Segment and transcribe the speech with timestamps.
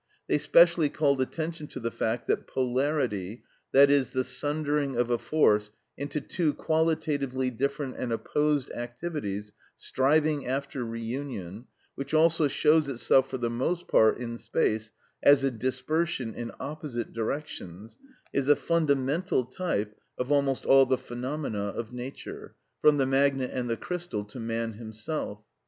[0.27, 5.19] They specially called attention to the fact that polarity, that is, the sundering of a
[5.19, 13.29] force into two qualitatively different and opposed activities striving after reunion, which also shows itself
[13.29, 14.91] for the most part in space
[15.21, 17.99] as a dispersion in opposite directions,
[18.33, 23.69] is a fundamental type of almost all the phenomena of nature, from the magnet and
[23.69, 25.43] the crystal to man himself.